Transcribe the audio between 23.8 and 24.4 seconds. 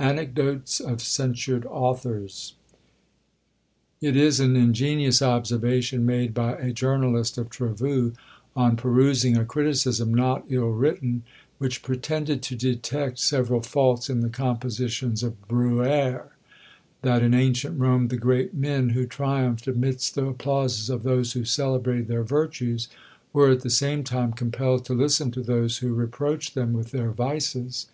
time